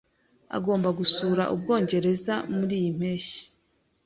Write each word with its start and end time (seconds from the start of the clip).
Agomba 0.57 0.89
gusura 0.99 1.43
Ubwongereza 1.53 2.33
muriyi 2.57 2.89
mpeshyi. 2.97 3.41